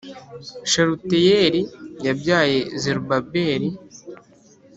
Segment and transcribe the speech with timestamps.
[0.71, 1.61] Shalutiyeli
[2.05, 3.67] yabyaye Zerubabeli,